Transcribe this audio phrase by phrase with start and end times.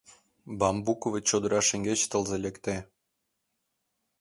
[0.59, 2.75] Бамбуковый чодыра шеҥгеч тылзе лекте.